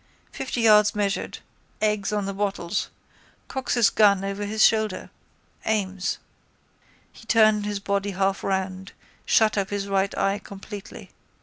Fifty 0.31 0.61
yards 0.61 0.95
measured. 0.95 1.37
Eggs 1.79 2.11
on 2.11 2.25
the 2.25 2.33
bottles. 2.33 2.89
Cocks 3.47 3.75
his 3.75 3.91
gun 3.91 4.23
over 4.25 4.45
his 4.45 4.65
shoulder. 4.65 5.11
Aims. 5.63 6.17
He 7.13 7.27
turned 7.27 7.67
his 7.67 7.79
body 7.79 8.09
half 8.09 8.43
round, 8.43 8.93
shut 9.27 9.59
up 9.59 9.69
his 9.69 9.87
right 9.87 10.17
eye 10.17 10.39
completely. 10.39 11.11